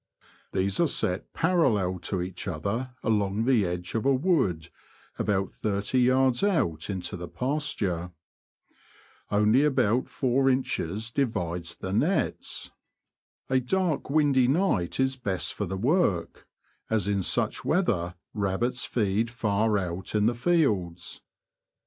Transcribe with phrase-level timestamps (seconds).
[0.51, 4.69] These are set parallel to each other along the edge of a wood,
[5.19, 8.11] about thirty 130 The Confessions of a T^oacher, yards out into the pasture.
[9.29, 12.71] Only about four inches divides the nets.
[13.47, 16.47] A dark windy night is best for the work,
[16.89, 21.21] as in such weather rabbits feed far out in the fields.